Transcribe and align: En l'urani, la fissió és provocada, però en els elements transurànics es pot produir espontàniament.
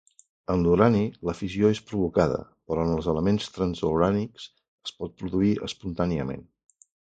En 0.51 0.61
l'urani, 0.67 1.01
la 1.29 1.35
fissió 1.41 1.69
és 1.73 1.81
provocada, 1.91 2.39
però 2.71 2.87
en 2.89 2.95
els 2.95 3.11
elements 3.15 3.51
transurànics 3.59 4.49
es 4.89 4.97
pot 5.03 5.17
produir 5.23 5.55
espontàniament. 5.71 6.45